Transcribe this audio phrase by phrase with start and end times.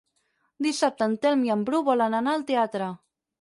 [0.65, 2.89] Dissabte en Telm i en Bru volen anar al teatre.